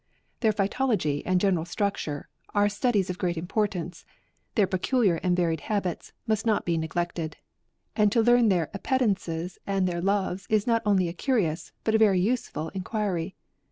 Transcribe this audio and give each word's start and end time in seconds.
Their 0.39 0.51
phy 0.51 0.65
tology 0.67 1.21
and 1.27 1.39
general 1.39 1.63
structure, 1.63 2.27
are 2.55 2.69
studies 2.69 3.11
of 3.11 3.19
great 3.19 3.37
importance; 3.37 4.03
their 4.55 4.65
peculiar 4.65 5.17
'and 5.21 5.37
varied 5.37 5.61
habits, 5.69 6.11
must 6.25 6.43
not 6.43 6.65
be 6.65 6.75
neglected; 6.75 7.37
and 7.95 8.11
to 8.11 8.23
learn 8.23 8.49
their 8.49 8.71
appetences 8.75 9.59
and 9.67 9.87
their 9.87 10.01
loves 10.01 10.47
is 10.49 10.65
not 10.65 10.81
only 10.87 11.07
a 11.07 11.13
curious, 11.13 11.71
but 11.83 11.93
a 11.93 11.99
very 11.99 12.19
useful 12.19 12.69
inquiry. 12.69 13.35